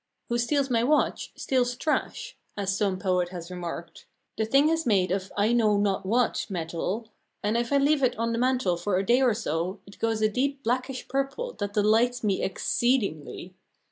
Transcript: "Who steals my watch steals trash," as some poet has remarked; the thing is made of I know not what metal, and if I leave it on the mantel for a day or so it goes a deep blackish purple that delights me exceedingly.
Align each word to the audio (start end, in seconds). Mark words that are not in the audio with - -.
"Who 0.29 0.39
steals 0.39 0.71
my 0.71 0.83
watch 0.83 1.31
steals 1.35 1.75
trash," 1.75 2.35
as 2.57 2.75
some 2.75 2.97
poet 2.97 3.29
has 3.29 3.51
remarked; 3.51 4.07
the 4.35 4.45
thing 4.47 4.67
is 4.69 4.83
made 4.83 5.11
of 5.11 5.31
I 5.37 5.53
know 5.53 5.77
not 5.77 6.07
what 6.07 6.47
metal, 6.49 7.09
and 7.43 7.55
if 7.55 7.71
I 7.71 7.77
leave 7.77 8.01
it 8.01 8.17
on 8.17 8.31
the 8.31 8.39
mantel 8.39 8.77
for 8.77 8.97
a 8.97 9.05
day 9.05 9.21
or 9.21 9.35
so 9.35 9.79
it 9.85 9.99
goes 9.99 10.23
a 10.23 10.27
deep 10.27 10.63
blackish 10.63 11.07
purple 11.07 11.53
that 11.59 11.73
delights 11.73 12.23
me 12.23 12.41
exceedingly. 12.41 13.53